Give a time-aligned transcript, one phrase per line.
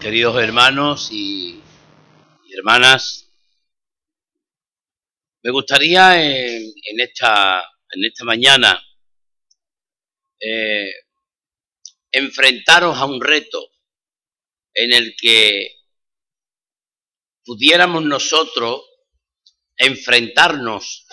[0.00, 1.60] queridos hermanos y,
[2.56, 3.30] hermanas,
[5.42, 7.62] me gustaría en, esta,
[8.24, 8.82] mañana
[10.40, 10.90] eh,
[12.12, 13.72] enfrentaros a un reto
[14.72, 15.76] en el que
[17.44, 18.82] pudiéramos nosotros
[19.76, 21.06] enfrentarnos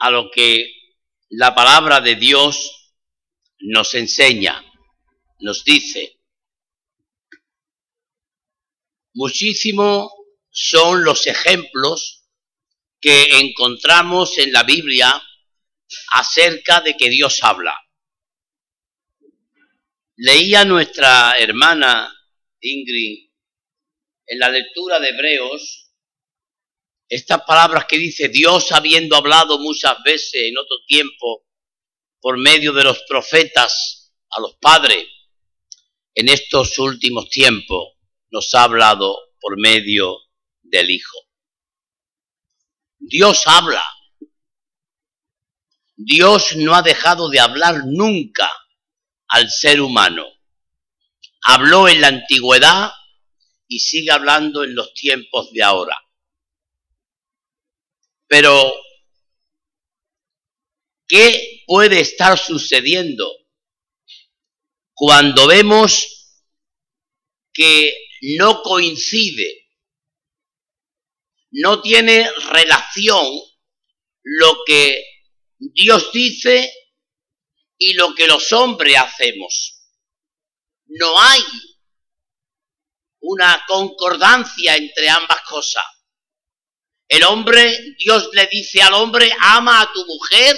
[0.00, 0.72] a lo que
[1.28, 2.94] la palabra de Dios
[3.60, 4.64] nos enseña,
[5.38, 6.15] nos dice.
[9.16, 10.12] Muchísimo
[10.50, 12.28] son los ejemplos
[13.00, 15.10] que encontramos en la Biblia
[16.12, 17.74] acerca de que Dios habla.
[20.16, 22.14] Leía nuestra hermana
[22.60, 23.30] Ingrid
[24.26, 25.94] en la lectura de Hebreos
[27.08, 31.46] estas palabras que dice Dios habiendo hablado muchas veces en otro tiempo
[32.20, 35.06] por medio de los profetas a los padres,
[36.14, 37.95] en estos últimos tiempos
[38.36, 40.18] nos ha hablado por medio
[40.60, 41.16] del Hijo.
[42.98, 43.82] Dios habla.
[45.96, 48.50] Dios no ha dejado de hablar nunca
[49.28, 50.26] al ser humano.
[51.44, 52.92] Habló en la antigüedad
[53.68, 55.96] y sigue hablando en los tiempos de ahora.
[58.26, 58.74] Pero,
[61.08, 63.32] ¿qué puede estar sucediendo
[64.92, 66.34] cuando vemos
[67.54, 69.68] que no coincide,
[71.50, 73.26] no tiene relación
[74.22, 75.04] lo que
[75.58, 76.72] Dios dice
[77.78, 79.80] y lo que los hombres hacemos.
[80.86, 81.42] No hay
[83.20, 85.84] una concordancia entre ambas cosas.
[87.08, 90.56] El hombre, Dios le dice al hombre, ama a tu mujer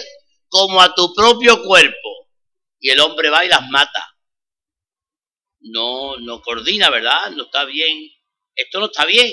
[0.49, 2.31] como a tu propio cuerpo.
[2.81, 4.08] Y el hombre va y las mata
[5.61, 7.31] no, no coordina, ¿verdad?
[7.31, 8.11] No está bien.
[8.55, 9.33] Esto no está bien.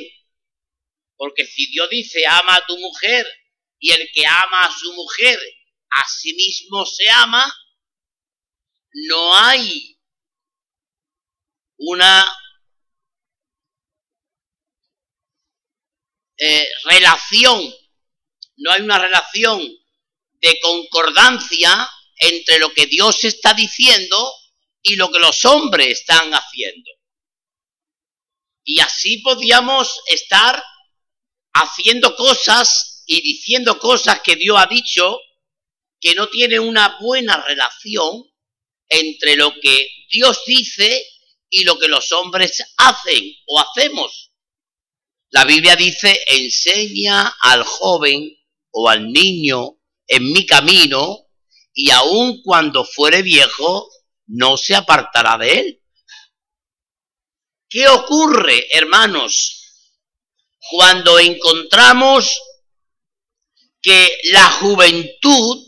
[1.15, 3.25] Porque si Dios dice ama a tu mujer
[3.79, 5.39] y el que ama a su mujer
[5.91, 7.53] a sí mismo se ama,
[8.91, 9.97] no hay
[11.77, 12.25] una
[16.37, 17.73] eh, relación,
[18.57, 19.61] no hay una relación
[20.33, 24.33] de concordancia entre lo que Dios está diciendo
[24.87, 26.91] y lo que los hombres están haciendo.
[28.63, 30.63] Y así podíamos estar
[31.53, 35.19] haciendo cosas y diciendo cosas que Dios ha dicho
[35.99, 38.25] que no tiene una buena relación
[38.87, 41.03] entre lo que Dios dice
[41.49, 44.33] y lo que los hombres hacen o hacemos.
[45.31, 48.37] La Biblia dice, enseña al joven
[48.69, 51.25] o al niño en mi camino
[51.73, 53.89] y aun cuando fuere viejo,
[54.27, 55.81] no se apartará de él.
[57.69, 59.65] ¿Qué ocurre, hermanos,
[60.69, 62.39] cuando encontramos
[63.81, 65.65] que la juventud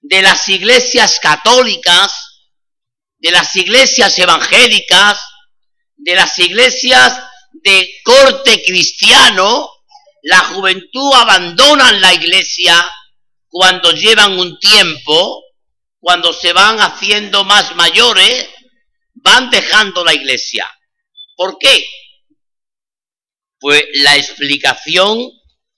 [0.00, 2.12] de las iglesias católicas,
[3.18, 5.18] de las iglesias evangélicas,
[5.96, 7.20] de las iglesias
[7.52, 9.70] de corte cristiano,
[10.22, 12.90] la juventud abandonan la iglesia
[13.48, 15.42] cuando llevan un tiempo
[16.04, 18.46] cuando se van haciendo más mayores,
[19.14, 20.68] van dejando la iglesia.
[21.34, 21.82] ¿Por qué?
[23.58, 25.30] Pues la explicación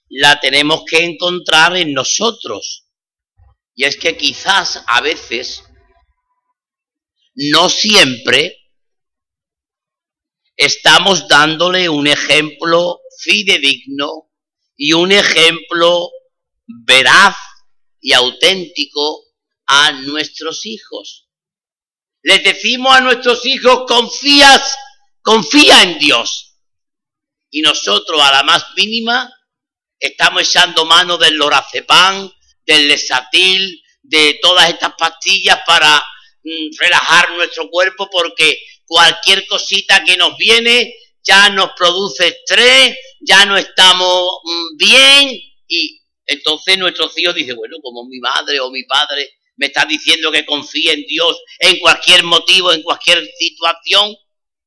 [0.09, 2.88] la tenemos que encontrar en nosotros.
[3.76, 5.62] Y es que quizás a veces,
[7.37, 8.56] no siempre,
[10.56, 14.28] estamos dándole un ejemplo fidedigno
[14.76, 16.10] y un ejemplo
[16.66, 17.37] veraz
[18.00, 19.25] y auténtico
[19.66, 21.28] a nuestros hijos.
[22.22, 24.77] Les decimos a nuestros hijos, confías,
[25.22, 26.54] confía en Dios.
[27.50, 29.32] Y nosotros a la más mínima
[29.99, 32.31] estamos echando mano del lorazepam,
[32.65, 35.99] del lesatil, de todas estas pastillas para
[36.43, 43.44] mm, relajar nuestro cuerpo porque cualquier cosita que nos viene ya nos produce estrés, ya
[43.46, 48.85] no estamos mm, bien y entonces nuestros hijos dicen, bueno, como mi madre o mi
[48.85, 54.14] padre me está diciendo que confíe en Dios en cualquier motivo, en cualquier situación,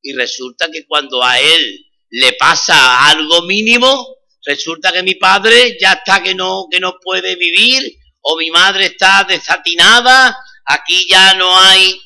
[0.01, 5.94] y resulta que cuando a él le pasa algo mínimo, resulta que mi padre ya
[5.94, 11.57] está que no, que no puede vivir, o mi madre está desatinada, aquí ya no
[11.59, 12.00] hay.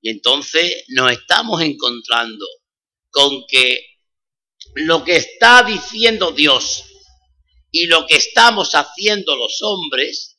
[0.00, 2.46] Y entonces nos estamos encontrando
[3.10, 3.80] con que
[4.74, 6.84] lo que está diciendo Dios
[7.70, 10.35] y lo que estamos haciendo los hombres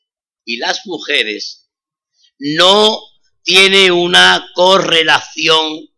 [0.48, 1.70] y las mujeres
[2.40, 3.02] no
[3.44, 5.90] tiene una correlación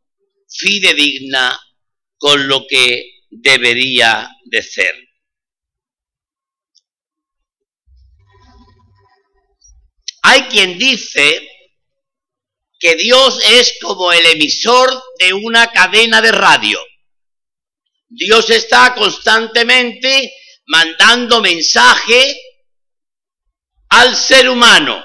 [0.50, 1.58] fidedigna
[2.18, 4.96] con lo que debería de ser.
[10.24, 11.48] Hay quien dice
[12.80, 16.80] que Dios es como el emisor de una cadena de radio.
[18.08, 20.34] Dios está constantemente
[20.66, 22.36] mandando mensaje
[23.90, 25.04] al ser humano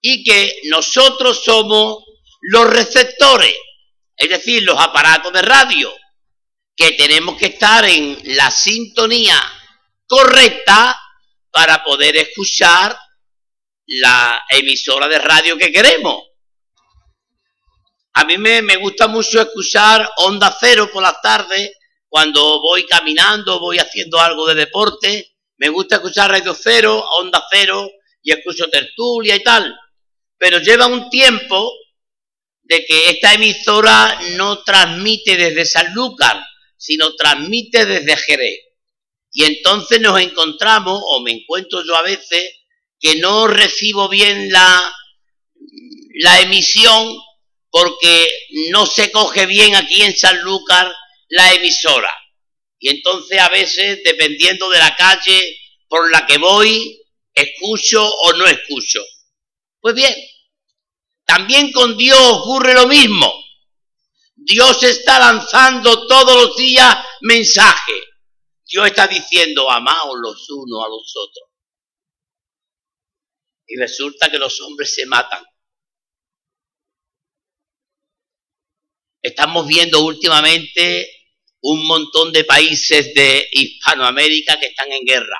[0.00, 2.04] y que nosotros somos
[2.40, 3.54] los receptores,
[4.16, 5.92] es decir, los aparatos de radio,
[6.76, 9.36] que tenemos que estar en la sintonía
[10.06, 10.96] correcta
[11.50, 12.96] para poder escuchar
[13.86, 16.22] la emisora de radio que queremos.
[18.14, 21.72] A mí me, gusta mucho escuchar Onda Cero por las tardes,
[22.08, 25.35] cuando voy caminando, voy haciendo algo de deporte.
[25.58, 27.90] Me gusta escuchar Radio Cero, Onda Cero,
[28.22, 29.74] y escucho tertulia y tal.
[30.36, 31.72] Pero lleva un tiempo
[32.62, 36.44] de que esta emisora no transmite desde Sanlúcar,
[36.76, 38.58] sino transmite desde Jerez.
[39.32, 42.42] Y entonces nos encontramos, o me encuentro yo a veces,
[42.98, 44.94] que no recibo bien la,
[46.20, 47.16] la emisión
[47.70, 48.26] porque
[48.70, 50.92] no se coge bien aquí en Sanlúcar
[51.28, 52.10] la emisora.
[52.78, 55.58] Y entonces a veces, dependiendo de la calle
[55.88, 57.02] por la que voy,
[57.32, 59.02] escucho o no escucho.
[59.80, 60.14] Pues bien,
[61.24, 63.32] también con Dios ocurre lo mismo.
[64.34, 68.04] Dios está lanzando todos los días mensajes.
[68.64, 71.50] Dios está diciendo, amaos los unos a los otros.
[73.66, 75.44] Y resulta que los hombres se matan.
[79.22, 81.15] Estamos viendo últimamente
[81.68, 85.38] un montón de países de Hispanoamérica que están en guerra.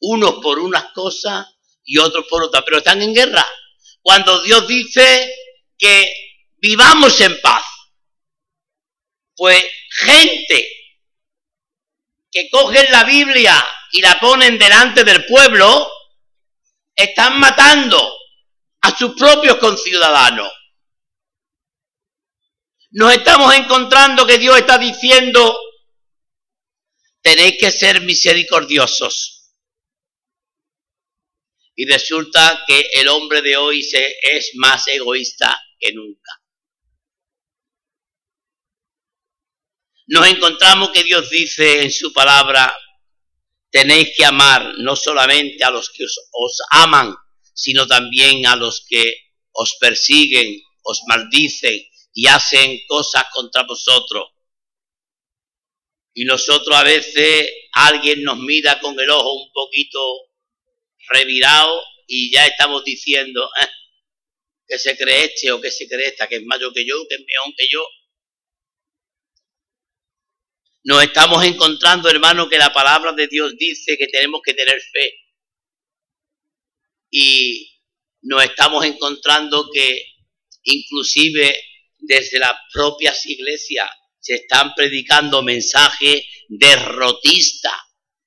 [0.00, 1.46] Unos por unas cosas
[1.84, 3.46] y otros por otras, pero están en guerra.
[4.00, 5.30] Cuando Dios dice
[5.76, 6.10] que
[6.56, 7.64] vivamos en paz,
[9.36, 10.68] pues gente
[12.30, 13.62] que cogen la Biblia
[13.92, 15.90] y la ponen delante del pueblo,
[16.96, 18.16] están matando
[18.80, 20.50] a sus propios conciudadanos.
[22.96, 25.58] Nos estamos encontrando que Dios está diciendo,
[27.20, 29.50] tenéis que ser misericordiosos.
[31.74, 36.30] Y resulta que el hombre de hoy se, es más egoísta que nunca.
[40.06, 42.72] Nos encontramos que Dios dice en su palabra,
[43.70, 47.12] tenéis que amar no solamente a los que os, os aman,
[47.54, 51.82] sino también a los que os persiguen, os maldicen
[52.14, 54.30] y hacen cosas contra vosotros.
[56.14, 60.00] Y nosotros a veces alguien nos mira con el ojo un poquito
[61.08, 63.68] revirado y ya estamos diciendo eh,
[64.68, 67.16] que se cree este o que se cree esta, que es mayor que yo, que
[67.16, 67.86] es mejor que yo.
[70.84, 75.14] Nos estamos encontrando, hermano, que la palabra de Dios dice que tenemos que tener fe.
[77.10, 77.80] Y
[78.22, 80.04] nos estamos encontrando que
[80.62, 81.56] inclusive
[82.06, 83.88] desde las propias iglesias
[84.20, 87.74] se están predicando mensajes derrotistas,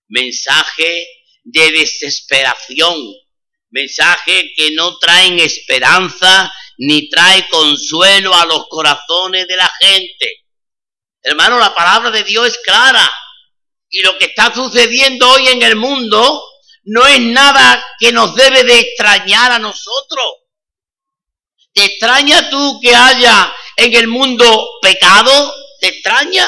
[0.10, 1.08] mensajes
[1.44, 2.96] de desesperación,
[3.72, 10.46] mensajes que no traen esperanza ni trae consuelo a los corazones de la gente.
[11.24, 13.10] Hermano, la palabra de Dios es clara.
[13.90, 16.44] Y lo que está sucediendo hoy en el mundo
[16.84, 20.26] no es nada que nos debe de extrañar a nosotros.
[21.74, 25.54] ¿Te extraña tú que haya en el mundo pecado?
[25.80, 26.46] ¿Te extraña?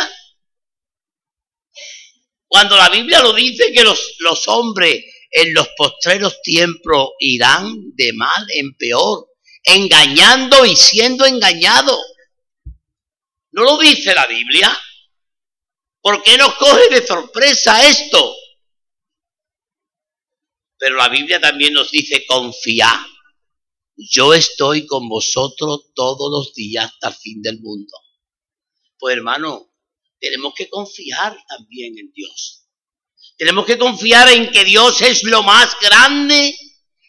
[2.48, 8.12] Cuando la Biblia lo dice que los, los hombres en los postreros tiempos irán de
[8.14, 9.28] mal en peor,
[9.64, 12.00] engañando y siendo engañados.
[13.52, 14.76] ¿No lo dice la Biblia?
[16.02, 18.36] ¿Por qué nos coge de sorpresa esto?
[20.78, 23.00] Pero la Biblia también nos dice confiar
[24.00, 27.98] yo estoy con vosotros todos los días hasta el fin del mundo.
[28.98, 29.74] Pues hermano,
[30.20, 32.66] tenemos que confiar también en Dios.
[33.38, 36.58] Tenemos que confiar en que Dios es lo más grande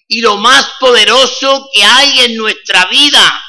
[0.09, 3.45] y lo más poderoso que hay en nuestra vida.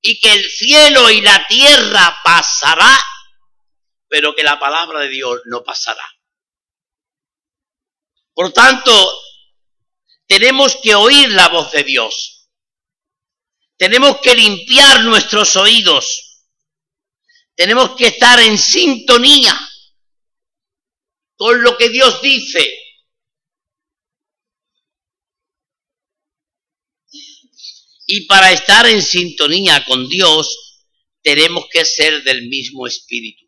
[0.00, 2.98] Y que el cielo y la tierra pasará,
[4.08, 6.04] pero que la palabra de Dios no pasará.
[8.32, 8.92] Por tanto,
[10.28, 12.50] tenemos que oír la voz de Dios.
[13.78, 16.44] Tenemos que limpiar nuestros oídos.
[17.54, 19.58] Tenemos que estar en sintonía
[21.36, 22.78] con lo que Dios dice.
[28.06, 30.84] Y para estar en sintonía con Dios,
[31.22, 33.46] tenemos que ser del mismo espíritu.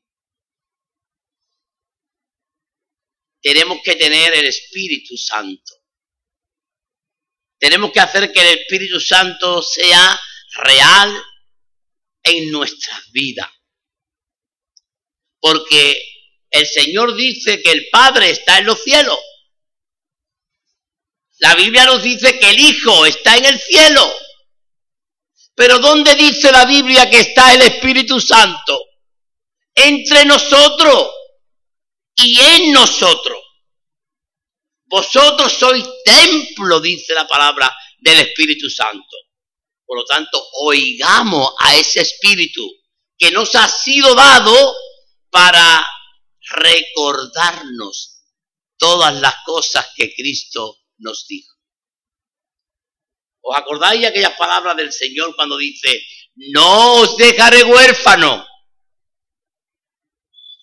[3.42, 5.79] Tenemos que tener el Espíritu Santo.
[7.60, 10.18] Tenemos que hacer que el Espíritu Santo sea
[10.54, 11.14] real
[12.22, 13.48] en nuestras vidas.
[15.38, 16.02] Porque
[16.50, 19.18] el Señor dice que el Padre está en los cielos.
[21.38, 24.10] La Biblia nos dice que el Hijo está en el cielo.
[25.54, 28.86] Pero ¿dónde dice la Biblia que está el Espíritu Santo?
[29.74, 31.10] Entre nosotros
[32.16, 33.38] y en nosotros.
[34.90, 39.16] Vosotros sois templo, dice la palabra del Espíritu Santo.
[39.86, 42.68] Por lo tanto, oigamos a ese Espíritu
[43.16, 44.74] que nos ha sido dado
[45.30, 45.86] para
[46.40, 48.24] recordarnos
[48.76, 51.54] todas las cosas que Cristo nos dijo.
[53.42, 56.02] ¿Os acordáis de aquellas palabras del Señor cuando dice,
[56.34, 58.44] no os dejaré huérfano,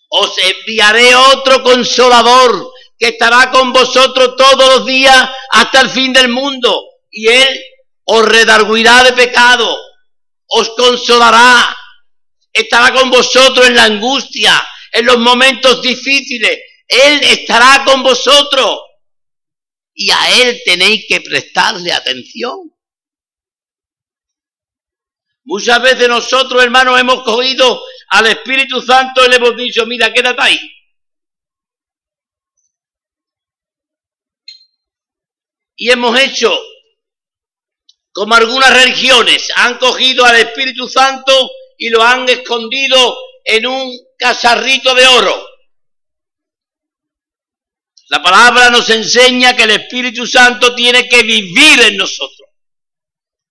[0.10, 6.30] os enviaré otro consolador que estará con vosotros todos los días hasta el fin del
[6.30, 7.60] mundo, y Él
[8.06, 9.80] os redarguirá de pecado,
[10.48, 11.76] os consolará,
[12.52, 16.60] estará con vosotros en la angustia, en los momentos difíciles.
[16.88, 18.80] Él estará con vosotros
[19.94, 22.72] y a Él tenéis que prestarle atención.
[25.44, 30.42] Muchas veces nosotros, hermanos, hemos cogido al Espíritu Santo y le hemos dicho, mira, quédate
[30.42, 30.77] ahí.
[35.78, 36.52] Y hemos hecho
[38.18, 43.16] como algunas religiones, han cogido al Espíritu Santo y lo han escondido
[43.46, 45.48] en un casarrito de oro.
[48.10, 52.50] La palabra nos enseña que el Espíritu Santo tiene que vivir en nosotros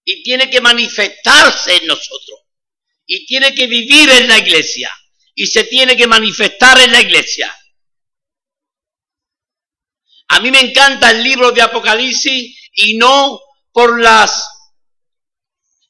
[0.04, 2.40] y tiene que manifestarse en nosotros
[3.06, 4.90] y tiene que vivir en la iglesia
[5.33, 7.56] y se tiene que manifestar en la iglesia.
[10.28, 13.40] A mí me encanta el libro de Apocalipsis y no
[13.73, 14.45] por las,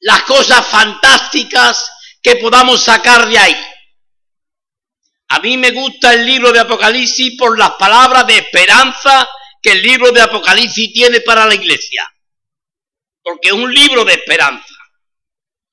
[0.00, 1.90] las cosas fantásticas
[2.22, 3.56] que podamos sacar de ahí.
[5.28, 9.28] A mí me gusta el libro de Apocalipsis por las palabras de esperanza
[9.62, 12.08] que el libro de Apocalipsis tiene para la iglesia.
[13.22, 14.74] Porque es un libro de esperanza.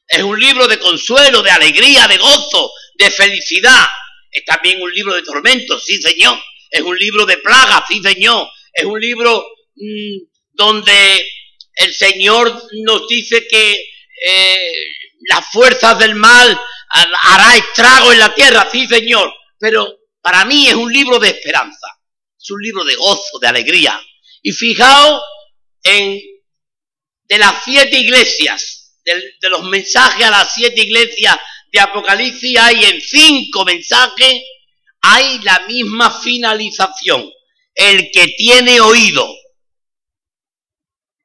[0.08, 3.88] Es un libro de consuelo, de alegría, de gozo, de felicidad.
[4.32, 6.40] Es también un libro de tormento, sí señor.
[6.74, 8.48] Es un libro de plaga, sí señor.
[8.74, 10.18] Es un libro mm,
[10.52, 11.26] donde
[11.76, 13.72] el Señor nos dice que
[14.26, 14.72] eh,
[15.30, 20.74] las fuerzas del mal hará estrago en la tierra, sí señor pero para mí es
[20.74, 21.88] un libro de esperanza,
[22.38, 23.98] es un libro de gozo, de alegría.
[24.42, 25.24] Y fijaos
[25.84, 26.20] en
[27.30, 31.38] de las siete iglesias, de los mensajes a las siete iglesias
[31.72, 34.42] de Apocalipsis, hay en cinco mensajes,
[35.04, 37.32] hay la misma finalización.
[37.76, 39.28] El que tiene oído,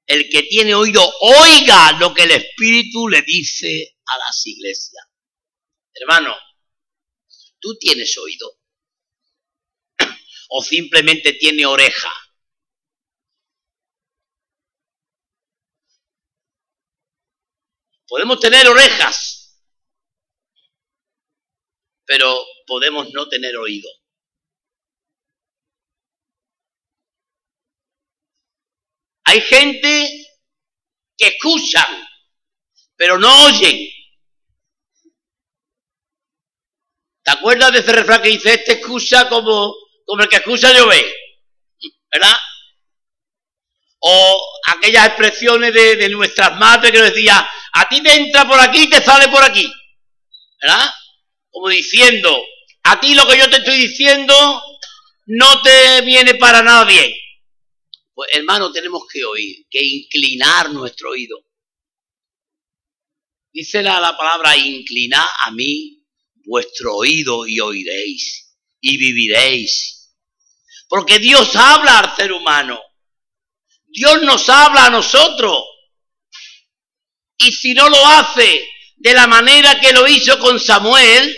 [0.07, 5.05] el que tiene oído, oiga lo que el Espíritu le dice a las iglesias.
[5.95, 6.35] Hermano,
[7.61, 8.59] ¿Tú tienes oído?
[10.51, 12.11] ¿O simplemente tiene oreja?
[18.07, 19.38] Podemos tener orejas,
[22.09, 23.89] pero podemos no tener oído.
[29.25, 30.27] Hay gente
[31.19, 32.09] que escuchan,
[32.97, 33.79] pero no oyen.
[37.23, 39.75] ¿Te acuerdas de ese refrán que dice, este excusa como,
[40.07, 41.05] como el que excusa llover?
[42.11, 42.37] ¿Verdad?
[43.99, 48.85] O aquellas expresiones de, nuestras madres que nos decía, a ti te entra por aquí
[48.85, 49.71] y te sale por aquí.
[50.63, 50.91] ¿Verdad?
[51.51, 52.37] Como diciendo,
[52.85, 54.35] a ti lo que yo te estoy diciendo
[55.27, 57.13] no te viene para nada bien.
[58.15, 61.39] Pues hermano, tenemos que oír, que inclinar nuestro oído.
[63.53, 66.05] Dice la, la palabra inclinar a mí
[66.45, 70.17] vuestro oído y oiréis y viviréis.
[70.89, 72.81] Porque Dios habla al ser humano.
[73.87, 75.65] Dios nos habla a nosotros.
[77.37, 81.37] Y si no lo hace de la manera que lo hizo con Samuel,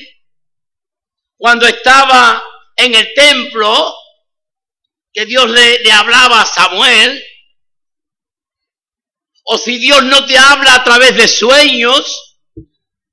[1.37, 2.43] cuando estaba
[2.77, 3.95] en el templo,
[5.13, 7.23] que Dios le, hablaba a Samuel,
[9.45, 12.39] o si Dios no te habla a través de sueños,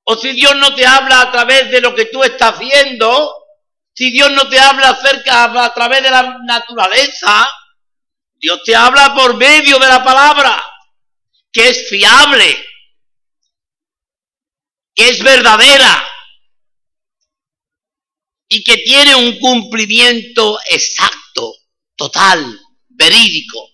[0.03, 3.33] o si Dios no te habla a través de lo que tú estás viendo,
[3.93, 7.49] si Dios no te habla acerca a través de la naturaleza,
[8.35, 10.63] Dios te habla por medio de la palabra,
[11.51, 12.66] que es fiable,
[14.97, 16.03] que es verdadera
[18.49, 21.53] y que tiene un cumplimiento exacto,
[21.95, 23.69] total, verídico.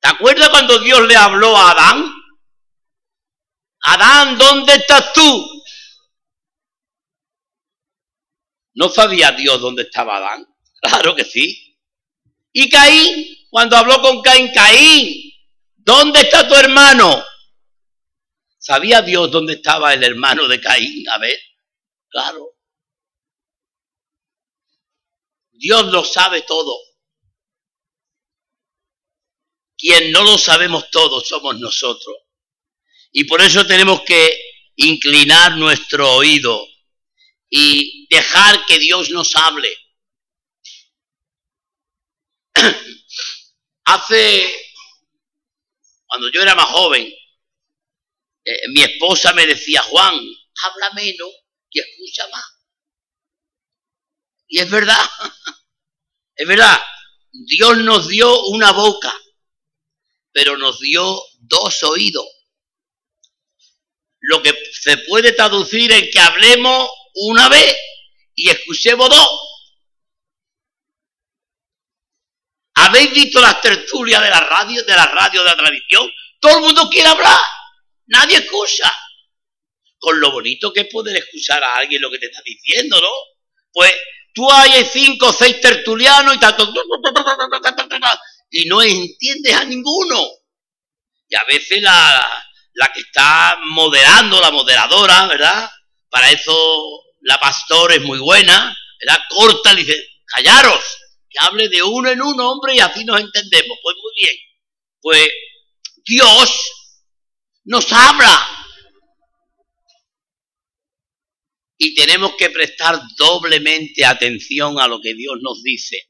[0.00, 2.12] ¿Te acuerdas cuando Dios le habló a Adán?
[3.82, 5.62] Adán, ¿dónde estás tú?
[8.74, 10.44] ¿No sabía Dios dónde estaba Adán?
[10.80, 11.76] Claro que sí.
[12.52, 15.32] Y Caín, cuando habló con Caín, Caín,
[15.76, 17.24] ¿dónde está tu hermano?
[18.68, 21.08] ¿Sabía Dios dónde estaba el hermano de Caín?
[21.08, 21.40] A ver,
[22.10, 22.50] claro.
[25.52, 26.78] Dios lo sabe todo.
[29.74, 32.14] Quien no lo sabemos todo somos nosotros.
[33.10, 34.38] Y por eso tenemos que
[34.76, 36.62] inclinar nuestro oído
[37.48, 39.74] y dejar que Dios nos hable.
[43.86, 44.44] Hace,
[46.06, 47.10] cuando yo era más joven,
[48.48, 50.14] eh, mi esposa me decía, Juan,
[50.64, 51.28] habla menos
[51.68, 52.44] y escucha más.
[54.46, 54.96] Y es verdad,
[56.34, 56.80] es verdad,
[57.30, 59.14] Dios nos dio una boca,
[60.32, 62.26] pero nos dio dos oídos.
[64.20, 67.76] Lo que se puede traducir en que hablemos una vez
[68.34, 69.40] y escuchemos dos.
[72.76, 76.10] ¿Habéis visto las tertulias de la radio, de la radio de la tradición?
[76.40, 77.38] Todo el mundo quiere hablar,
[78.08, 78.92] nadie escucha.
[79.98, 83.10] Con lo bonito que es poder escuchar a alguien lo que te está diciendo, ¿no?
[83.72, 83.92] Pues
[84.32, 86.72] tú hay cinco o seis tertulianos y tanto
[88.50, 90.24] y no entiendes a ninguno.
[91.28, 95.70] Y a veces la, la que está moderando, la moderadora, ¿verdad?
[96.08, 96.56] Para eso
[97.22, 99.20] la pastora es muy buena, ¿verdad?
[99.28, 100.82] Corta, le dice, callaros,
[101.28, 103.78] que hable de uno en uno, hombre, y así nos entendemos.
[103.82, 104.36] Pues muy bien.
[105.00, 105.28] Pues
[106.04, 106.77] Dios
[107.68, 108.46] nos habla.
[111.76, 116.08] Y tenemos que prestar doblemente atención a lo que Dios nos dice.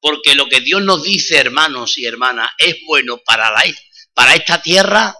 [0.00, 3.62] Porque lo que Dios nos dice, hermanos y hermanas, es bueno para, la,
[4.14, 5.14] para esta tierra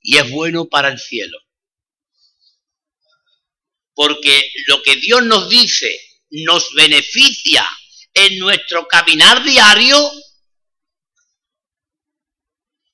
[0.00, 1.38] y es bueno para el cielo.
[3.94, 5.94] Porque lo que Dios nos dice
[6.30, 7.68] nos beneficia
[8.14, 10.10] en nuestro caminar diario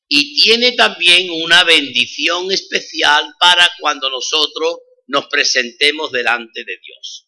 [0.09, 7.27] y tiene también una bendición especial para cuando nosotros nos presentemos delante de Dios.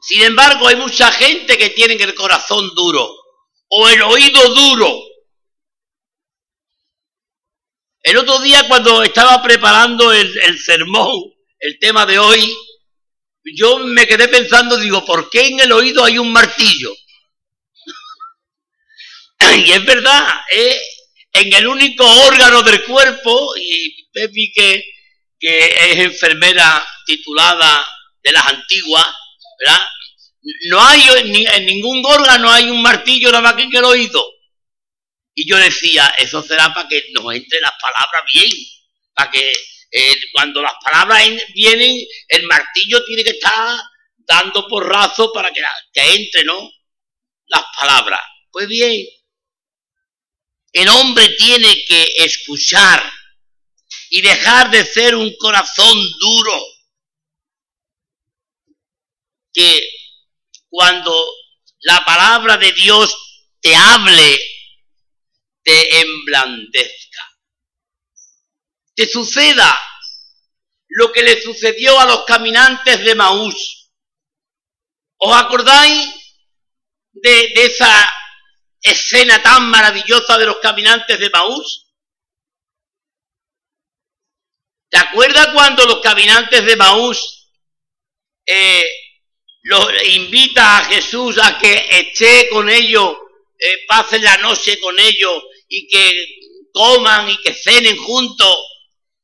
[0.00, 3.14] Sin embargo, hay mucha gente que tiene el corazón duro
[3.68, 5.08] o el oído duro
[8.08, 11.14] el otro día cuando estaba preparando el, sermón,
[11.58, 12.56] el tema de hoy,
[13.54, 16.90] yo me quedé pensando, digo, ¿por qué en el oído hay un martillo?
[19.56, 20.40] Y es verdad,
[21.32, 24.84] en el único órgano del cuerpo, y Pepi que,
[25.38, 27.86] que es enfermera titulada
[28.22, 29.06] de las antiguas,
[29.60, 29.80] ¿verdad?
[30.68, 31.02] No hay
[31.52, 34.24] en ningún órgano hay un martillo nada más que en el oído.
[35.34, 38.50] Y yo decía, eso será para que nos entre las palabras bien,
[39.14, 39.52] para que
[39.90, 41.22] eh, cuando las palabras
[41.54, 43.78] vienen, el martillo tiene que estar
[44.16, 46.70] dando porrazo para que, que entre, ¿no?
[47.46, 48.20] Las palabras.
[48.50, 49.06] Pues bien,
[50.72, 53.12] el hombre tiene que escuchar
[54.10, 56.62] y dejar de ser un corazón duro.
[59.52, 59.90] Que
[60.68, 61.14] cuando
[61.80, 63.16] la palabra de Dios
[63.60, 64.38] te hable
[65.62, 67.36] te emblandezca.
[68.94, 69.78] Te suceda
[70.88, 73.90] lo que le sucedió a los caminantes de Maús.
[75.18, 76.08] ¿Os acordáis
[77.12, 78.17] de, de esa
[78.82, 81.86] escena tan maravillosa de los caminantes de Maús?
[84.90, 87.50] ¿Te acuerdas cuando los caminantes de Maús
[88.46, 88.84] eh,
[89.62, 93.16] los invita a Jesús a que esté con ellos,
[93.58, 96.38] eh, pase la noche con ellos y que
[96.72, 98.56] coman y que cenen juntos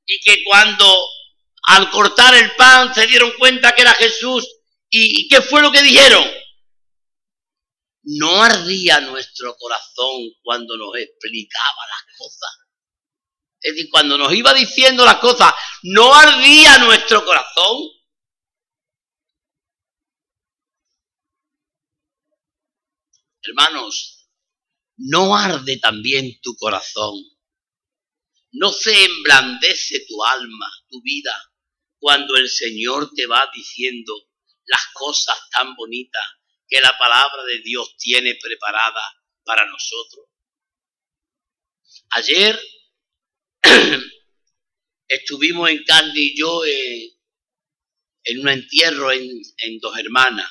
[0.06, 0.86] y que cuando
[1.66, 4.46] al cortar el pan se dieron cuenta que era Jesús
[4.90, 6.24] y, qué fue lo que dijeron.
[8.04, 12.50] No ardía nuestro corazón cuando nos explicaba las cosas.
[13.60, 17.78] Es decir, cuando nos iba diciendo las cosas, no ardía nuestro corazón.
[23.42, 24.28] Hermanos,
[24.96, 27.14] ¿no arde también tu corazón?
[28.52, 31.34] ¿No se emblandece tu alma, tu vida,
[31.98, 34.12] cuando el Señor te va diciendo
[34.66, 36.22] las cosas tan bonitas
[36.68, 39.02] que la palabra de Dios tiene preparada
[39.44, 40.26] para nosotros?
[42.10, 42.58] Ayer
[45.08, 47.12] estuvimos en Candy y yo eh,
[48.24, 49.22] en un entierro en,
[49.58, 50.50] en Dos Hermanas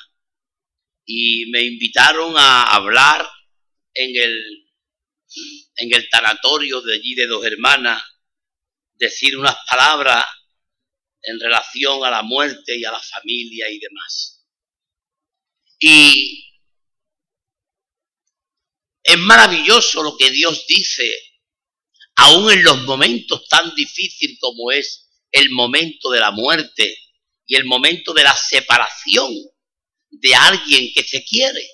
[1.06, 3.28] y me invitaron a hablar
[3.94, 4.66] en el,
[5.76, 8.02] en el tanatorio de allí de Dos Hermanas,
[8.94, 10.24] decir unas palabras
[11.22, 14.33] en relación a la muerte y a la familia y demás.
[15.86, 16.50] Y
[19.02, 21.14] es maravilloso lo que Dios dice,
[22.16, 26.96] aún en los momentos tan difíciles como es el momento de la muerte
[27.44, 29.30] y el momento de la separación
[30.08, 31.68] de alguien que se quiere.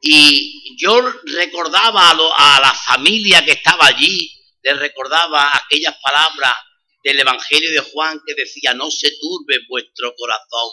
[0.00, 4.30] Y yo recordaba a, la familia que estaba allí,
[4.62, 6.54] le recordaba aquellas palabras
[7.02, 10.70] del Evangelio de Juan que decía, no se turbe vuestro corazón.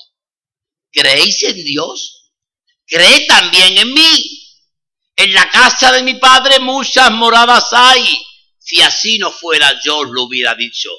[0.91, 2.31] ¿Creéis en Dios?
[2.85, 4.41] Cree también en mí.
[5.15, 8.03] En la casa de mi padre muchas moradas hay.
[8.59, 10.89] Si así no fuera yo os lo hubiera dicho.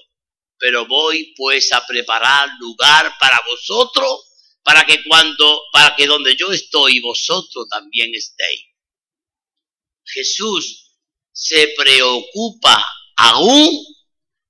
[0.58, 6.50] Pero voy pues a preparar lugar para vosotros, para que cuando, para que donde yo
[6.50, 8.62] estoy vosotros también estéis.
[10.04, 10.92] Jesús
[11.32, 12.86] se preocupa
[13.16, 13.95] aún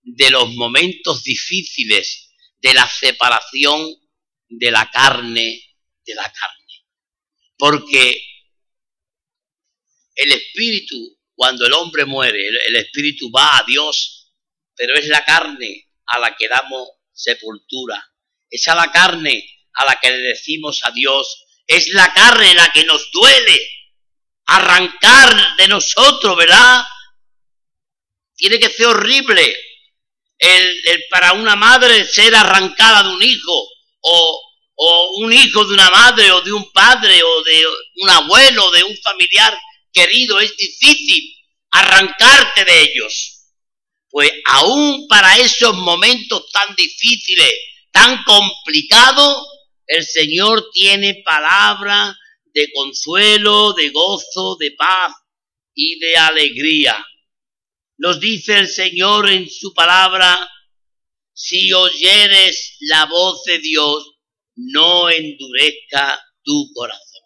[0.07, 3.93] de los momentos difíciles de la separación
[4.49, 5.61] de la carne
[6.05, 6.87] de la carne.
[7.59, 8.23] Porque
[10.15, 14.33] el espíritu, cuando el hombre muere, el, espíritu va a Dios,
[14.77, 18.01] pero es la carne a la que damos sepultura.
[18.49, 21.45] Es a la carne a la que le decimos a Dios.
[21.67, 23.61] Es la carne la que nos duele
[24.47, 26.85] arrancar de nosotros, ¿verdad?
[28.37, 29.66] Tiene que ser horrible
[30.39, 33.69] el, para una madre ser arrancada de un hijo
[34.01, 34.43] o,
[34.75, 37.65] o un hijo de una madre o de un padre o de
[37.97, 39.59] un abuelo, de un familiar
[39.93, 40.39] querido.
[40.41, 41.35] Es difícil
[41.71, 43.33] arrancarte de ellos.
[44.11, 47.53] Pues aún para esos momentos tan difíciles,
[47.91, 49.47] tan complicados,
[49.87, 52.17] el Señor tiene palabra
[52.55, 55.13] de consuelo, de gozo, de paz
[55.75, 57.07] y de alegría.
[57.99, 60.51] Nos dice el Señor en su palabra,
[61.33, 64.19] si oyeres la voz de Dios,
[64.57, 67.23] no endurezca tu corazón.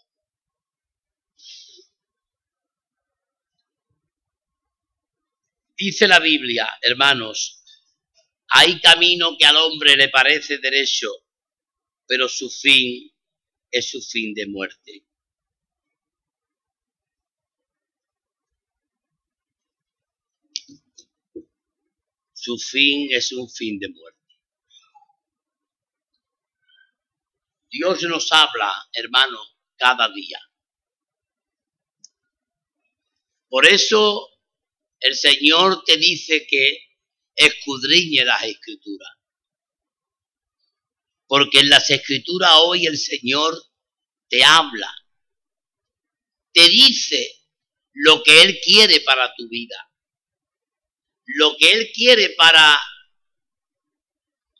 [5.77, 7.65] Dice la Biblia, hermanos,
[8.49, 11.09] hay camino que al hombre le parece derecho,
[12.07, 13.11] pero su fin
[13.71, 15.07] es su fin de muerte.
[22.43, 24.19] Su fin es un fin de muerte.
[27.69, 29.39] Dios nos habla, hermano,
[29.77, 30.41] cada día.
[33.47, 34.27] Por eso
[35.01, 36.79] el Señor te dice que
[37.35, 39.11] escudriñe las escrituras.
[41.27, 43.55] Porque en las escrituras hoy el Señor
[44.31, 44.91] te habla,
[46.55, 47.45] te dice
[47.93, 49.90] lo que Él quiere para tu vida,
[51.37, 52.81] lo que Él quiere para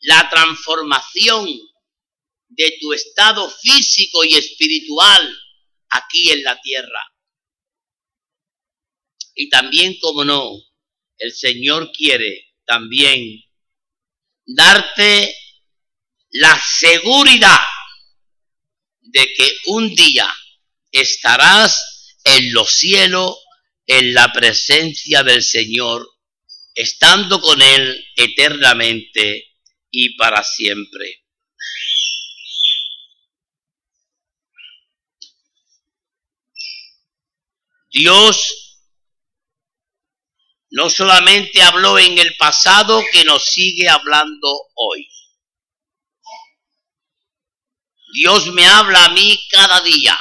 [0.01, 1.47] la transformación
[2.49, 5.37] de tu estado físico y espiritual
[5.89, 7.13] aquí en la tierra.
[9.35, 10.51] Y también, como no,
[11.17, 13.43] el Señor quiere también
[14.45, 15.35] darte
[16.29, 17.59] la seguridad
[18.99, 20.33] de que un día
[20.91, 23.37] estarás en los cielos
[23.87, 26.07] en la presencia del Señor,
[26.75, 29.57] estando con Él eternamente
[29.89, 31.23] y para siempre.
[37.89, 38.61] Dios
[40.69, 45.07] no solamente habló en el pasado, que nos sigue hablando hoy.
[48.13, 50.17] Dios me habla a mí cada día.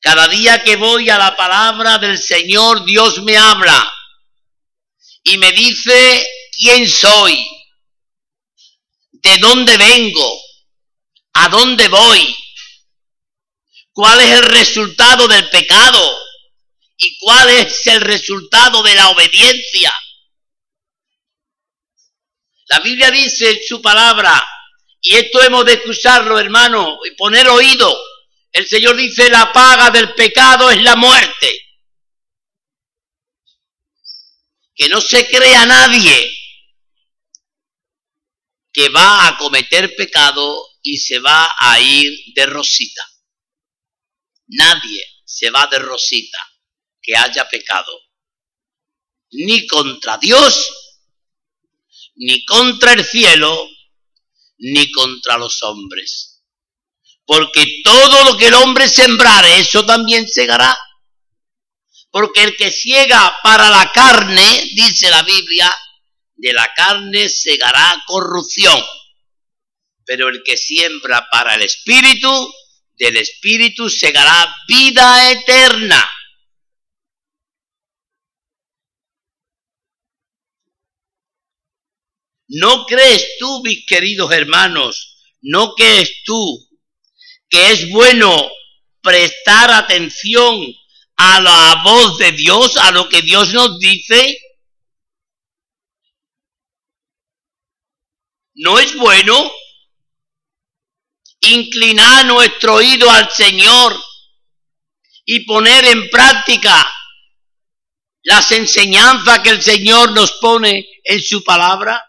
[0.00, 3.92] Cada día que voy a la palabra del Señor, Dios me habla
[5.24, 7.46] y me dice quién soy,
[9.12, 10.42] de dónde vengo,
[11.34, 12.36] a dónde voy,
[13.92, 16.22] cuál es el resultado del pecado,
[17.02, 19.92] ¿Y cuál es el resultado de la obediencia?
[22.68, 24.40] La Biblia dice en su palabra,
[25.00, 27.92] y esto hemos de escucharlo, hermano, y poner oído.
[28.52, 31.71] El Señor dice, la paga del pecado es la muerte.
[34.74, 36.30] Que no se crea nadie
[38.72, 43.02] que va a cometer pecado y se va a ir de rosita.
[44.48, 46.38] Nadie se va de rosita
[47.00, 47.92] que haya pecado.
[49.32, 50.68] Ni contra Dios,
[52.16, 53.68] ni contra el cielo,
[54.58, 56.42] ni contra los hombres.
[57.24, 60.76] Porque todo lo que el hombre sembrare, eso también segará.
[62.12, 65.74] Porque el que ciega para la carne, dice la Biblia,
[66.36, 68.78] de la carne segará corrupción.
[70.04, 72.52] Pero el que siembra para el espíritu,
[72.98, 76.06] del espíritu segará vida eterna.
[82.48, 86.68] ¿No crees tú, mis queridos hermanos, no crees tú
[87.48, 88.50] que es bueno
[89.00, 90.62] prestar atención
[91.24, 94.38] a la voz de Dios, a lo que Dios nos dice?
[98.54, 99.50] ¿No es bueno
[101.40, 103.96] inclinar nuestro oído al Señor
[105.24, 106.92] y poner en práctica
[108.24, 112.04] las enseñanzas que el Señor nos pone en su palabra?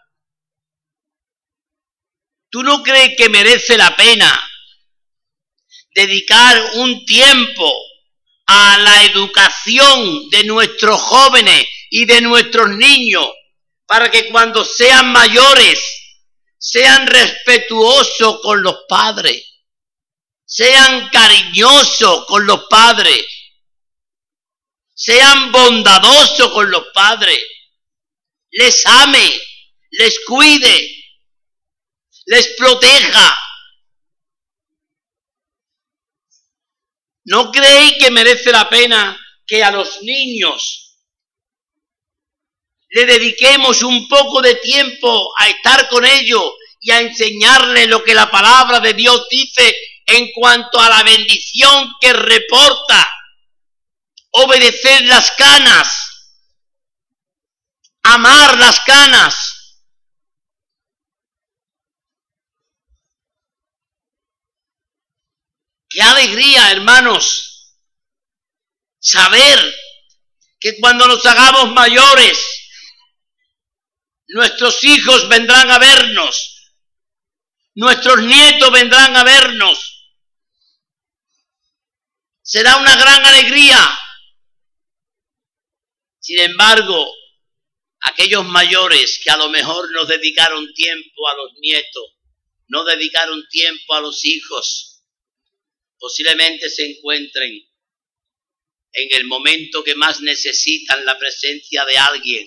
[2.50, 4.50] ¿Tú no crees que merece la pena
[5.94, 7.93] dedicar un tiempo
[8.46, 13.26] a la educación de nuestros jóvenes y de nuestros niños
[13.86, 15.80] para que cuando sean mayores
[16.58, 19.44] sean respetuosos con los padres,
[20.46, 23.24] sean cariñosos con los padres,
[24.94, 27.38] sean bondadosos con los padres,
[28.50, 29.30] les ame,
[29.90, 31.04] les cuide,
[32.26, 33.38] les proteja.
[37.24, 40.98] ¿No creéis que merece la pena que a los niños
[42.90, 46.44] le dediquemos un poco de tiempo a estar con ellos
[46.80, 49.74] y a enseñarles lo que la palabra de Dios dice
[50.06, 53.10] en cuanto a la bendición que reporta?
[54.36, 55.96] Obedecer las canas,
[58.02, 59.53] amar las canas,
[65.94, 67.72] Qué alegría, hermanos,
[68.98, 69.74] saber
[70.58, 72.36] que cuando nos hagamos mayores,
[74.26, 76.72] nuestros hijos vendrán a vernos,
[77.76, 80.18] nuestros nietos vendrán a vernos.
[82.42, 83.78] Será una gran alegría.
[86.18, 87.08] Sin embargo,
[88.00, 92.16] aquellos mayores que a lo mejor nos dedicaron tiempo a los nietos,
[92.66, 94.93] no dedicaron tiempo a los hijos,
[96.04, 97.50] posiblemente se encuentren
[98.92, 102.46] en el momento que más necesitan la presencia de alguien,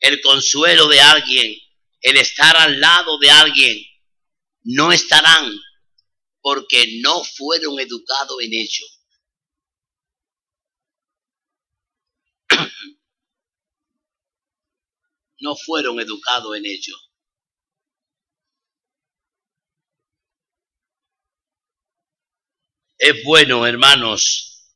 [0.00, 1.56] el consuelo de alguien,
[2.00, 3.78] el estar al lado de alguien,
[4.64, 5.48] no estarán
[6.40, 8.86] porque no fueron educados en ello.
[15.38, 16.96] No fueron educados en ello.
[22.98, 24.72] Es bueno, hermanos,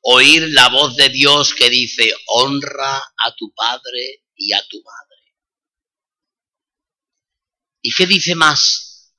[0.00, 5.34] oír la voz de Dios que dice, honra a tu padre y a tu madre.
[7.80, 9.14] ¿Y qué dice más?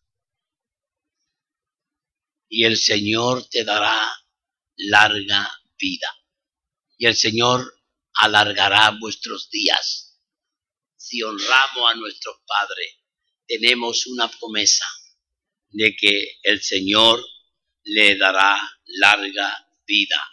[2.49, 4.12] Y el Señor te dará
[4.75, 6.13] larga vida.
[6.97, 7.82] Y el Señor
[8.15, 10.19] alargará vuestros días.
[10.97, 12.95] Si honramos a nuestros padres,
[13.47, 14.86] tenemos una promesa
[15.69, 17.23] de que el Señor
[17.89, 20.23] le dará larga vida,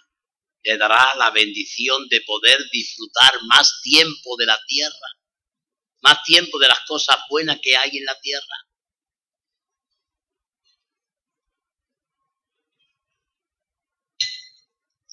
[0.63, 5.09] le dará la bendición de poder disfrutar más tiempo de la tierra,
[6.03, 8.57] más tiempo de las cosas buenas que hay en la tierra.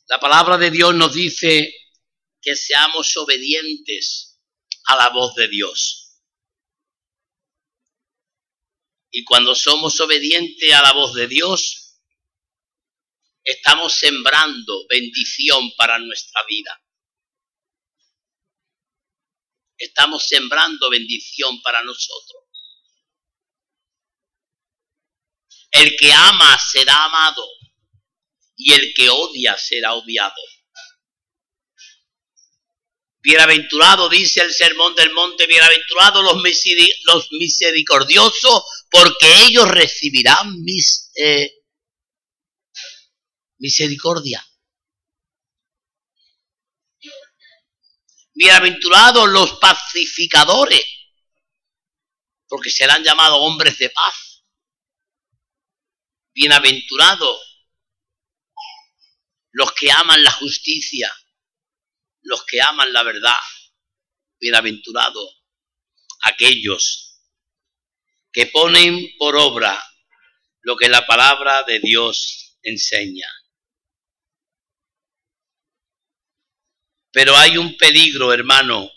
[0.07, 1.73] La palabra de Dios nos dice
[2.41, 4.41] que seamos obedientes
[4.85, 6.19] a la voz de Dios.
[9.11, 11.82] Y cuando somos obedientes a la voz de Dios,
[13.43, 16.79] estamos sembrando bendición para nuestra vida.
[19.77, 22.43] Estamos sembrando bendición para nosotros.
[25.71, 27.43] El que ama será amado
[28.55, 30.35] y el que odia será odiado.
[33.19, 36.41] Bienaventurado, dice el sermón del monte, bienaventurado los,
[37.31, 41.62] misericordiosos, porque ellos recibirán mis, eh,
[43.63, 44.45] misericordia.
[48.33, 50.85] Bienaventurados los pacificadores,
[52.49, 54.43] porque serán llamados hombres de paz.
[56.33, 57.39] Bienaventurados
[59.51, 61.09] los que aman la justicia,
[62.23, 63.39] los que aman la verdad.
[64.41, 65.41] Bienaventurados
[66.23, 67.21] aquellos
[68.29, 69.81] que ponen por obra
[70.63, 73.29] lo que la palabra de Dios enseña.
[77.13, 78.91] Pero hay un peligro, hermano,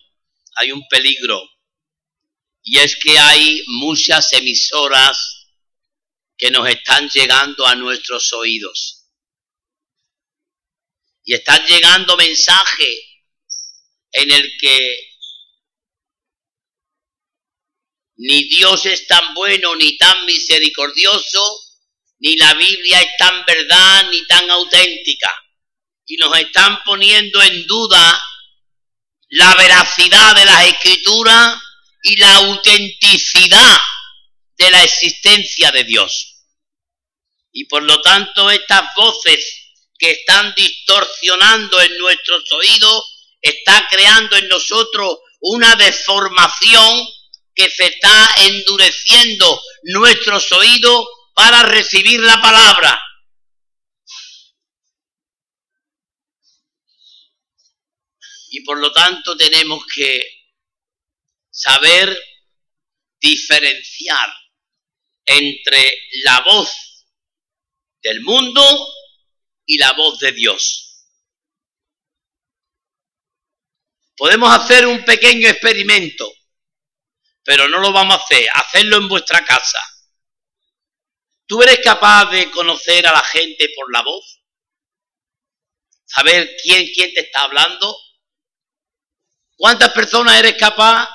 [0.57, 1.39] hay un peligro.
[2.63, 5.47] Y es que hay muchas emisoras
[6.37, 9.05] que nos están llegando a nuestros oídos.
[11.25, 12.99] Y están llegando mensajes
[14.13, 15.11] en el que
[18.17, 21.61] ni Dios es tan bueno ni tan misericordioso,
[22.21, 25.46] ni la Biblia es tan verdad ni tan auténtica.
[26.07, 28.23] Y nos están poniendo en duda
[29.31, 31.59] la veracidad de las escrituras
[32.03, 33.81] y la autenticidad
[34.57, 36.45] de la existencia de Dios.
[37.53, 39.67] Y por lo tanto estas voces
[39.99, 43.05] que están distorsionando en nuestros oídos,
[43.41, 47.07] está creando en nosotros una deformación
[47.55, 53.03] que se está endureciendo nuestros oídos para recibir la palabra.
[58.57, 60.49] Y por lo tanto tenemos que
[61.51, 62.19] saber
[63.21, 64.33] diferenciar
[65.27, 67.07] entre la voz
[68.03, 68.63] del mundo
[69.67, 71.05] y la voz de Dios.
[74.17, 76.33] Podemos hacer un pequeño experimento
[77.47, 79.79] pero no lo vamos a hacer, hacerlo en vuestra casa.
[81.47, 84.43] ¿Tú eres capaz de conocer a la gente por la voz?
[86.05, 87.97] ¿Saber quién, quién te está hablando?
[89.57, 91.09] ¿Cuántas personas eres capaz?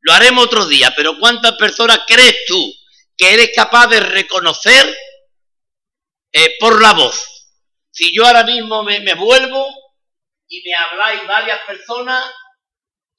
[0.00, 2.74] Lo haremos otro día, pero ¿cuántas personas crees tú
[3.16, 4.96] que eres capaz de reconocer
[6.32, 7.24] eh, por la voz?
[7.90, 9.66] Si yo ahora mismo me, vuelvo
[10.48, 12.24] y me habláis varias personas,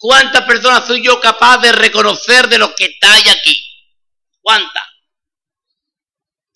[0.03, 3.55] ¿Cuántas personas soy yo capaz de reconocer de los que estáis aquí?
[4.41, 4.83] ¿Cuántas?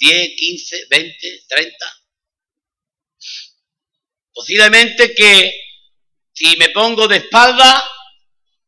[0.02, 2.02] ¿10, 15, 20, 30?
[4.34, 5.58] Posiblemente que
[6.34, 7.90] si me pongo de espalda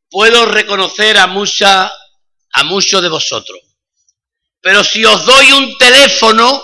[0.09, 3.59] puedo reconocer a mucha, a muchos de vosotros.
[4.61, 6.63] Pero si os doy un teléfono,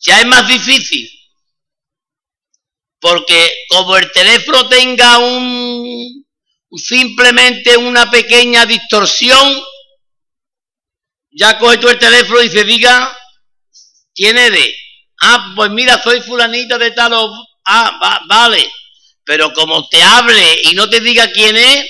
[0.00, 1.08] ya es más difícil.
[3.00, 6.26] Porque como el teléfono tenga un
[6.76, 9.62] simplemente una pequeña distorsión,
[11.30, 13.16] ya coge tú el teléfono y se diga,
[14.14, 14.74] ¿quién eres?
[15.20, 17.12] Ah, pues mira, soy fulanita de tal
[17.64, 18.70] Ah, vale.
[19.28, 21.84] Pero como te hable y no te diga quién es,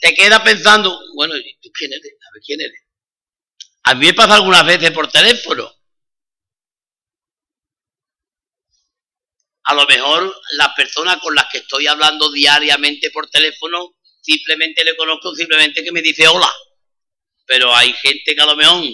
[0.00, 2.04] te queda pensando, bueno, ¿tú quién eres?
[2.04, 2.84] A ver, ¿quién eres?
[3.82, 5.74] A mí me pasa algunas veces por teléfono.
[9.64, 14.94] A lo mejor la persona con la que estoy hablando diariamente por teléfono, simplemente le
[14.94, 16.52] conozco, simplemente que me dice hola.
[17.44, 18.84] Pero hay gente que a lo mejor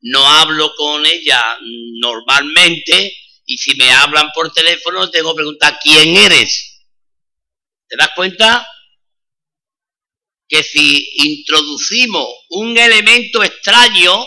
[0.00, 1.58] no hablo con ella
[2.00, 6.69] normalmente y si me hablan por teléfono tengo que preguntar quién eres.
[7.90, 8.64] ¿Te das cuenta?
[10.48, 14.24] Que si introducimos un elemento extraño,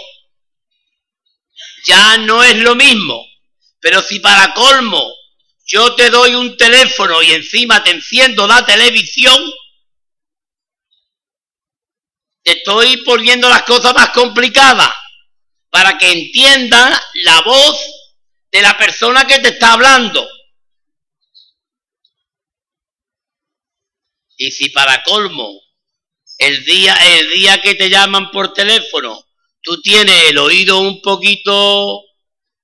[1.86, 3.26] ya no es lo mismo.
[3.80, 5.10] Pero si para colmo
[5.66, 9.42] yo te doy un teléfono y encima te enciendo la televisión,
[12.44, 14.90] te estoy poniendo las cosas más complicadas
[15.70, 17.80] para que entiendas la voz
[18.52, 20.28] de la persona que te está hablando.
[24.44, 25.58] Y si para colmo,
[26.38, 29.26] el día, el día que te llaman por teléfono,
[29.62, 32.02] tú tienes el oído un poquito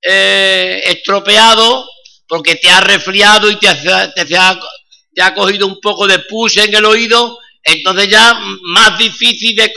[0.02, 1.88] eh, estropeado,
[2.28, 7.38] porque te ha resfriado y te, ha, cogido un poco de pus en el oído,
[7.62, 9.72] entonces ya más difícil de,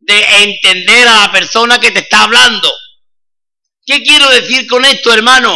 [0.00, 2.72] de entender a la persona que te está hablando.
[3.84, 5.54] ¿Qué quiero decir con esto, hermano?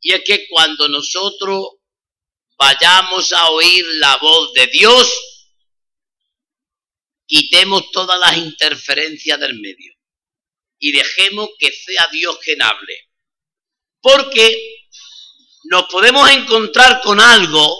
[0.00, 1.81] Y es que cuando nosotros
[2.56, 5.08] vayamos a oír la voz de Dios,
[7.26, 9.94] quitemos todas las interferencias del medio
[10.78, 13.08] y dejemos que sea Dios quien hable.
[14.00, 14.86] Porque
[15.64, 17.76] nos podemos encontrar con algo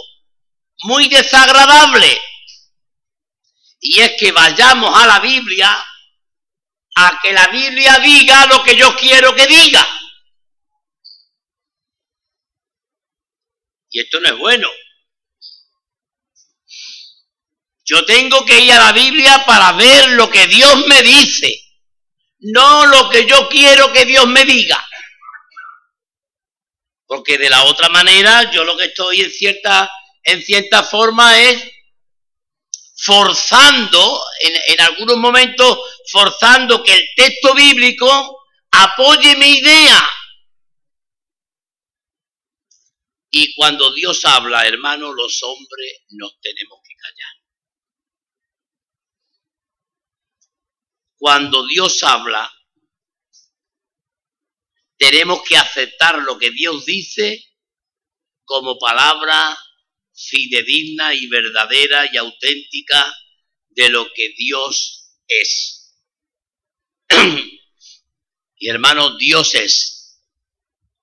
[0.84, 2.20] muy desagradable.
[3.80, 5.84] Y es que vayamos a la Biblia
[6.94, 9.86] a que la Biblia diga lo que yo quiero que diga.
[13.92, 14.68] Y esto no es bueno.
[17.84, 21.52] Yo tengo que ir a la Biblia para ver lo que Dios me dice,
[22.40, 24.88] no lo que yo quiero que Dios me diga.
[27.06, 31.62] Porque de la otra manera, yo lo que estoy en cierta, en cierta forma es
[32.96, 35.78] forzando, en, en algunos momentos,
[36.10, 40.08] forzando que el texto bíblico apoye mi idea.
[43.34, 47.34] Y cuando Dios habla, hermano, los hombres nos tenemos que callar.
[51.16, 52.52] Cuando Dios habla,
[54.98, 57.42] tenemos que aceptar lo que Dios dice
[58.44, 59.58] como palabra
[60.14, 63.16] fidedigna y verdadera y auténtica
[63.70, 65.96] de lo que Dios es.
[68.56, 70.20] y hermano, Dios es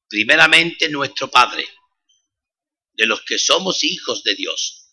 [0.07, 1.67] primeramente nuestro Padre,
[2.99, 4.89] de los que somos hijos de Dios.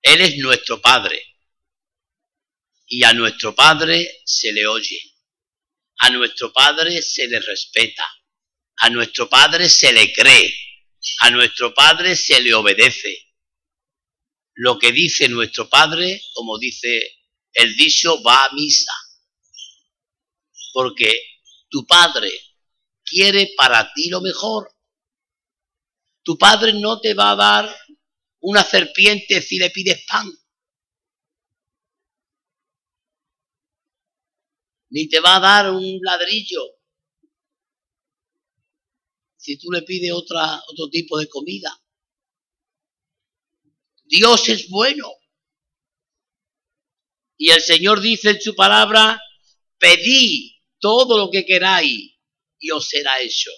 [0.00, 1.22] Él es nuestro Padre.
[2.86, 4.98] Y a nuestro Padre se le oye.
[5.98, 8.04] A nuestro Padre se le respeta.
[8.78, 10.54] A nuestro Padre se le cree.
[11.20, 13.30] A nuestro Padre se le obedece
[14.62, 17.18] lo que dice nuestro Padre, como dice
[17.54, 18.92] el dicho, va a misa.
[20.74, 21.18] Porque
[21.70, 22.30] tu Padre
[23.02, 24.70] quiere para ti lo mejor.
[26.22, 27.76] Tu Padre no te va a dar
[28.40, 30.30] una serpiente si le pides pan.
[34.90, 36.80] Ni te va a dar un ladrillo
[39.40, 41.74] si tú le pides otra, otro tipo de comida.
[44.04, 45.08] Dios es bueno.
[47.38, 49.18] Y el Señor dice en su palabra,
[49.78, 52.18] pedí todo lo que queráis
[52.58, 53.50] y os será hecho.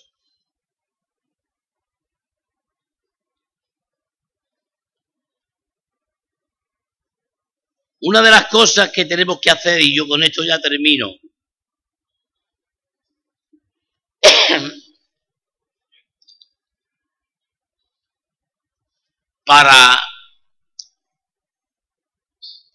[8.02, 11.08] Una de las cosas que tenemos que hacer, y yo con esto ya termino,
[19.44, 20.00] para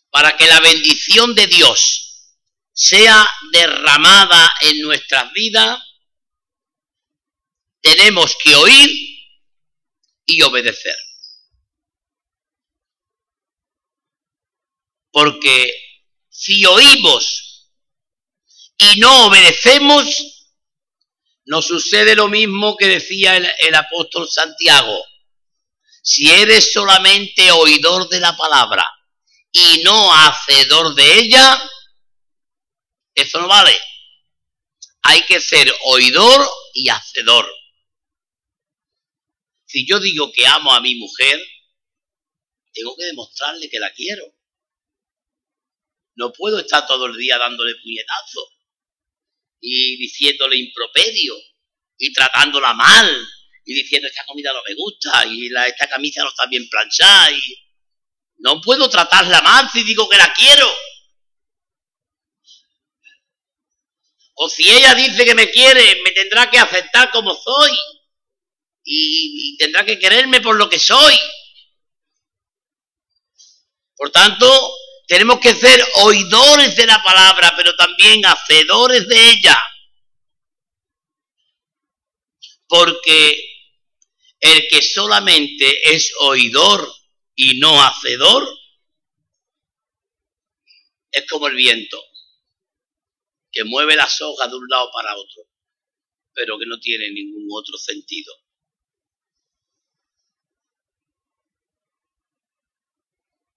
[0.09, 2.33] para que la bendición de Dios
[2.73, 5.79] sea derramada en nuestras vidas,
[7.81, 8.89] tenemos que oír
[10.25, 11.06] y obedecer.
[15.17, 15.73] Porque
[16.29, 17.73] si oímos
[18.77, 20.05] y no obedecemos,
[21.45, 25.03] nos sucede lo mismo que decía el, el apóstol Santiago.
[26.03, 28.85] Si eres solamente oidor de la palabra
[29.51, 31.67] y no hacedor de ella,
[33.15, 33.75] eso no vale.
[35.01, 37.51] Hay que ser oidor y hacedor.
[39.65, 41.41] Si yo digo que amo a mi mujer,
[42.71, 44.36] tengo que demostrarle que la quiero.
[46.17, 48.49] No puedo estar todo el día dándole puñetazos
[49.61, 51.35] y diciéndole improperio
[51.97, 53.27] y tratándola mal
[53.65, 57.67] y diciendo esta comida no me gusta y esta camisa no está bien planchada y
[58.39, 60.67] no puedo tratarla mal si digo que la quiero.
[64.39, 67.71] O si ella dice que me quiere, me tendrá que aceptar como soy.
[68.83, 71.15] Y, tendrá que quererme por lo que soy.
[73.95, 74.47] Por tanto,
[75.07, 79.57] tenemos que ser oidores de la palabra, pero también hacedores de ella.
[82.67, 83.41] Porque
[84.41, 86.93] el que solamente es oidor
[87.35, 88.45] y no hacedor,
[91.11, 92.03] es como el viento,
[93.51, 95.43] que mueve las hojas de un lado para otro,
[96.33, 98.33] pero que no tiene ningún otro sentido.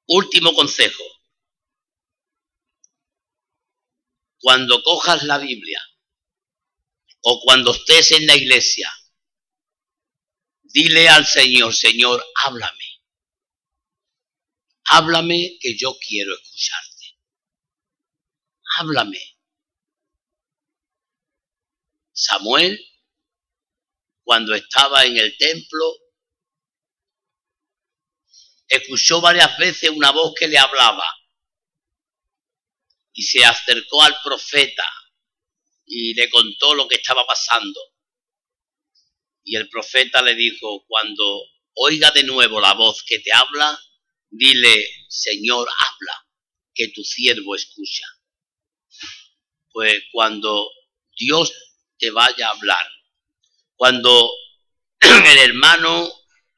[0.06, 1.19] Último consejo.
[4.40, 5.80] Cuando cojas la Biblia
[7.22, 8.90] o cuando estés en la iglesia,
[10.62, 12.90] dile al Señor, Señor, háblame
[14.92, 17.16] Háblame que yo quiero escucharte.
[18.76, 19.20] Háblame.
[22.12, 22.76] Samuel,
[24.24, 25.94] cuando estaba en el templo,
[28.66, 31.04] escuchó varias veces una voz que le hablaba
[33.12, 34.84] y se acercó al profeta
[35.86, 37.80] y le contó lo que estaba pasando.
[39.44, 41.42] Y el profeta le dijo, cuando
[41.74, 43.78] oiga de nuevo la voz que te habla,
[44.30, 46.26] dile, Señor, habla,
[46.74, 48.06] que tu siervo escucha.
[49.72, 50.70] Pues cuando
[51.16, 51.52] Dios
[51.98, 52.86] te vaya a hablar,
[53.76, 54.30] cuando
[55.00, 56.12] el hermano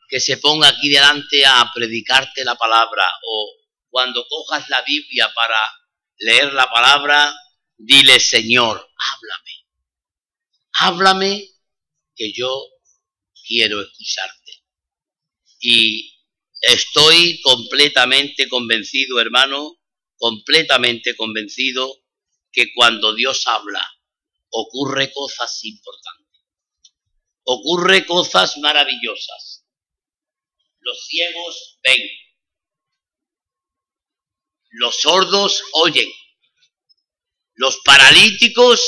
[0.08, 3.56] que se ponga aquí delante a predicarte la palabra o
[3.88, 5.56] cuando cojas la Biblia para
[6.18, 7.34] leer la palabra,
[7.76, 9.52] dile, Señor, háblame.
[10.74, 11.48] Háblame
[12.14, 12.64] que yo
[13.46, 14.64] quiero escucharte.
[15.60, 16.12] Y
[16.60, 19.78] estoy completamente convencido, hermano,
[20.16, 22.02] completamente convencido
[22.52, 23.84] que cuando Dios habla,
[24.50, 26.22] ocurre cosas importantes.
[27.44, 29.66] Ocurre cosas maravillosas.
[30.78, 32.00] Los ciegos ven.
[34.72, 36.10] Los sordos oyen.
[37.54, 38.80] Los paralíticos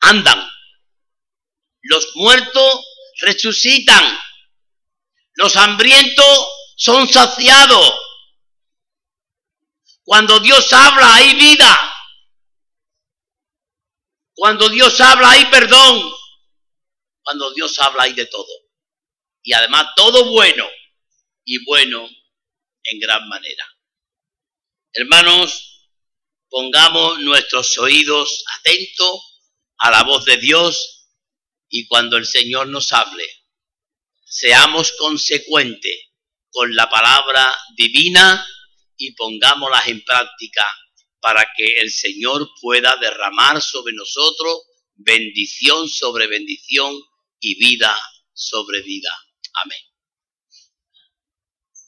[0.00, 0.48] andan.
[1.82, 2.84] Los muertos
[3.20, 4.18] resucitan.
[5.34, 7.94] Los hambrientos son saciados.
[10.02, 11.78] Cuando Dios habla hay vida.
[14.34, 16.12] Cuando Dios habla hay perdón.
[17.22, 18.50] Cuando Dios habla hay de todo.
[19.44, 20.68] Y además todo bueno
[21.44, 22.08] y bueno
[22.82, 23.77] en gran manera.
[24.92, 25.92] Hermanos,
[26.48, 29.20] pongamos nuestros oídos atentos
[29.78, 31.08] a la voz de Dios
[31.68, 33.24] y cuando el Señor nos hable,
[34.24, 36.08] seamos consecuentes
[36.50, 38.46] con la palabra divina
[38.96, 40.64] y pongámoslas en práctica
[41.20, 44.62] para que el Señor pueda derramar sobre nosotros
[44.98, 46.98] bendición sobre bendición
[47.40, 47.96] y vida
[48.32, 49.10] sobre vida.
[49.64, 49.87] Amén.